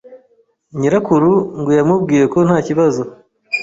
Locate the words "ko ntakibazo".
2.33-3.01